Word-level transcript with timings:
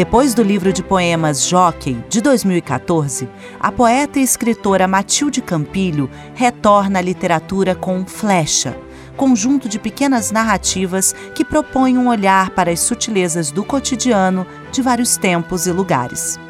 Depois 0.00 0.32
do 0.32 0.42
livro 0.42 0.72
de 0.72 0.82
poemas 0.82 1.46
Jockey, 1.46 2.02
de 2.08 2.22
2014, 2.22 3.28
a 3.60 3.70
poeta 3.70 4.18
e 4.18 4.22
escritora 4.22 4.88
Matilde 4.88 5.42
Campilho 5.42 6.08
retorna 6.34 7.00
à 7.00 7.02
literatura 7.02 7.74
com 7.74 8.06
Flecha, 8.06 8.74
conjunto 9.14 9.68
de 9.68 9.78
pequenas 9.78 10.30
narrativas 10.30 11.14
que 11.34 11.44
propõem 11.44 11.98
um 11.98 12.08
olhar 12.08 12.48
para 12.48 12.70
as 12.70 12.80
sutilezas 12.80 13.50
do 13.50 13.62
cotidiano 13.62 14.46
de 14.72 14.80
vários 14.80 15.18
tempos 15.18 15.66
e 15.66 15.70
lugares. 15.70 16.40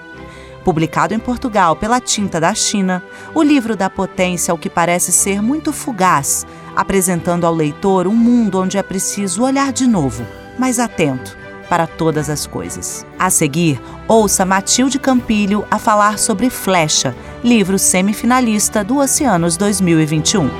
Publicado 0.64 1.12
em 1.12 1.18
Portugal 1.18 1.74
pela 1.74 2.00
Tinta 2.00 2.40
da 2.40 2.54
China, 2.54 3.02
o 3.34 3.42
livro 3.42 3.74
dá 3.74 3.90
potência 3.90 4.52
ao 4.52 4.58
que 4.58 4.70
parece 4.70 5.10
ser 5.10 5.42
muito 5.42 5.72
fugaz, 5.72 6.46
apresentando 6.76 7.44
ao 7.44 7.52
leitor 7.52 8.06
um 8.06 8.14
mundo 8.14 8.60
onde 8.60 8.78
é 8.78 8.82
preciso 8.84 9.42
olhar 9.42 9.72
de 9.72 9.88
novo, 9.88 10.24
mais 10.56 10.78
atento 10.78 11.39
para 11.70 11.86
todas 11.86 12.28
as 12.28 12.48
coisas. 12.48 13.06
A 13.16 13.30
seguir, 13.30 13.80
ouça 14.08 14.44
Matilde 14.44 14.98
Campilho 14.98 15.64
a 15.70 15.78
falar 15.78 16.18
sobre 16.18 16.50
Flecha, 16.50 17.14
livro 17.44 17.78
semifinalista 17.78 18.82
do 18.82 18.98
Oceanos 18.98 19.56
2021. 19.56 20.50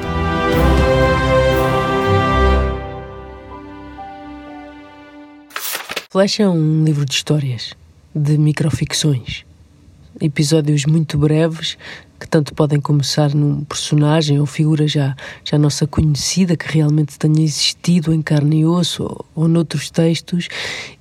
Flecha 6.09 6.45
é 6.45 6.49
um 6.49 6.85
livro 6.85 7.05
de 7.05 7.13
histórias, 7.13 7.75
de 8.15 8.39
microficções 8.39 9.50
episódios 10.21 10.85
muito 10.85 11.17
breves 11.19 11.77
que 12.21 12.29
tanto 12.29 12.55
podem 12.55 12.79
começar 12.79 13.35
num 13.35 13.65
personagem 13.65 14.39
ou 14.39 14.45
figura 14.45 14.87
já, 14.87 15.17
já 15.43 15.59
nossa 15.59 15.87
conhecida, 15.87 16.55
que 16.55 16.71
realmente 16.71 17.19
tenha 17.19 17.43
existido 17.43 18.13
em 18.13 18.21
carne 18.21 18.61
e 18.61 18.67
osso 18.67 19.05
ou, 19.05 19.25
ou 19.35 19.49
noutros 19.49 19.91
textos, 19.91 20.49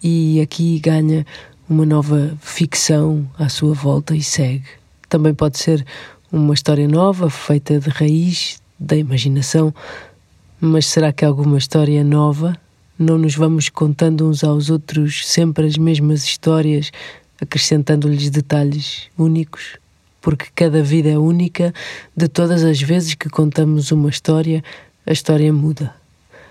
e 0.01 0.39
aqui 0.39 0.79
ganha 0.79 1.25
uma 1.69 1.85
nova 1.85 2.37
ficção 2.41 3.29
à 3.37 3.49
sua 3.49 3.73
volta 3.73 4.15
e 4.15 4.23
segue. 4.23 4.63
Também 5.09 5.33
pode 5.33 5.59
ser 5.59 5.85
uma 6.31 6.53
história 6.53 6.87
nova, 6.87 7.29
feita 7.29 7.79
de 7.79 7.89
raiz 7.89 8.61
da 8.79 8.95
imaginação, 8.95 9.73
mas 10.61 10.85
será 10.85 11.11
que 11.11 11.25
alguma 11.25 11.57
história 11.57 12.03
nova? 12.03 12.55
Não 12.97 13.17
nos 13.17 13.35
vamos 13.35 13.69
contando 13.69 14.27
uns 14.27 14.43
aos 14.43 14.69
outros 14.69 15.27
sempre 15.27 15.65
as 15.65 15.77
mesmas 15.77 16.23
histórias 16.23 16.91
acrescentando-lhes 17.41 18.29
detalhes 18.29 19.07
únicos, 19.17 19.77
porque 20.21 20.47
cada 20.53 20.81
vida 20.83 21.09
é 21.09 21.17
única, 21.17 21.73
de 22.15 22.27
todas 22.27 22.63
as 22.63 22.81
vezes 22.81 23.13
que 23.13 23.29
contamos 23.29 23.91
uma 23.91 24.09
história, 24.09 24.63
a 25.05 25.11
história 25.11 25.51
muda. 25.51 25.93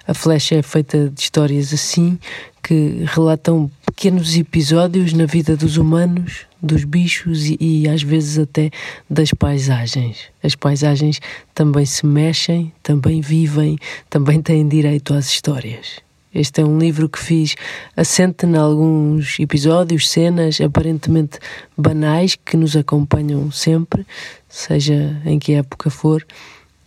A 0.06 0.14
flecha 0.14 0.54
é 0.54 0.62
feita 0.62 1.10
de 1.10 1.20
histórias 1.20 1.72
assim, 1.72 2.18
que 2.62 3.04
relatam 3.06 3.70
pequenos 3.84 4.36
episódios 4.36 5.12
na 5.12 5.26
vida 5.26 5.54
dos 5.54 5.76
humanos, 5.76 6.46
dos 6.62 6.84
bichos 6.84 7.44
e, 7.44 7.56
e, 7.60 7.88
às 7.88 8.02
vezes 8.02 8.38
até 8.38 8.70
das 9.08 9.30
paisagens. 9.32 10.18
As 10.42 10.54
paisagens 10.54 11.20
também 11.54 11.84
se 11.84 12.06
mexem, 12.06 12.72
também 12.82 13.20
vivem, 13.20 13.78
também 14.08 14.40
têm 14.40 14.66
direito 14.66 15.12
às 15.12 15.26
histórias. 15.26 16.07
Este 16.34 16.60
é 16.60 16.64
um 16.64 16.78
livro 16.78 17.08
que 17.08 17.18
fiz 17.18 17.54
assente 17.96 18.44
em 18.44 18.56
alguns 18.56 19.38
episódios, 19.40 20.08
cenas 20.08 20.60
aparentemente 20.60 21.38
banais 21.76 22.36
que 22.36 22.56
nos 22.56 22.76
acompanham 22.76 23.50
sempre, 23.50 24.06
seja 24.48 25.20
em 25.24 25.38
que 25.38 25.54
época 25.54 25.88
for, 25.88 26.26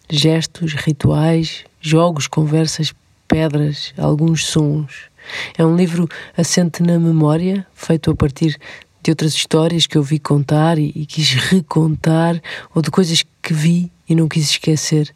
gestos, 0.09 0.73
rituais, 0.73 1.64
jogos, 1.80 2.28
conversas, 2.28 2.94
pedras, 3.28 3.94
alguns 3.98 4.45
sons. 4.45 5.09
É 5.58 5.66
um 5.66 5.76
livro 5.76 6.08
assente 6.38 6.83
na 6.83 7.00
memória, 7.00 7.66
feito 7.73 8.11
a 8.11 8.16
partir 8.16 8.59
de 9.02 9.11
outras 9.11 9.33
histórias 9.33 9.88
que 9.88 9.98
eu 9.98 10.03
vi 10.03 10.20
contar 10.20 10.78
e, 10.78 10.92
e 10.95 11.05
quis 11.05 11.33
recontar, 11.33 12.39
ou 12.76 12.82
de 12.82 12.92
coisas 12.92 13.23
que 13.42 13.54
vi 13.54 13.92
e 14.08 14.14
não 14.14 14.27
quis 14.27 14.52
esquecer. 14.52 15.14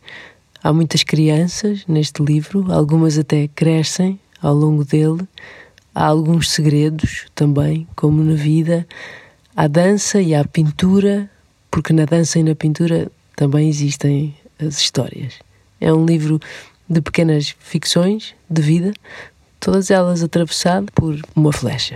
Há 0.66 0.74
muitas 0.74 1.04
crianças 1.04 1.86
neste 1.88 2.24
livro, 2.24 2.74
algumas 2.74 3.20
até 3.20 3.48
crescem 3.48 4.20
ao 4.42 4.56
longo 4.56 4.84
dele. 4.84 5.22
Há 5.94 6.08
alguns 6.08 6.50
segredos 6.50 7.28
também, 7.36 7.88
como 7.96 8.24
na 8.24 8.34
vida. 8.34 8.88
Há 9.56 9.68
dança 9.68 10.20
e 10.20 10.34
há 10.34 10.44
pintura, 10.44 11.30
porque 11.70 11.94
na 11.94 12.06
dança 12.06 12.40
e 12.40 12.44
na 12.44 12.56
pintura 12.56 13.12
também 13.36 13.70
existem 13.70 14.36
as 14.58 14.80
histórias. 14.80 15.36
É 15.80 15.94
um 15.94 16.04
livro 16.04 16.40
de 16.90 17.00
pequenas 17.00 17.56
ficções 17.60 18.34
de 18.50 18.64
vida, 18.64 18.92
todas 19.60 19.92
elas 19.92 20.24
atravessadas 20.24 20.90
por 20.96 21.16
uma 21.36 21.54
flecha. 21.54 21.96